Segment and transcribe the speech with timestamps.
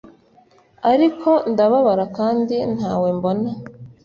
[0.91, 3.49] Ariko ndababara kandi ntawe mbona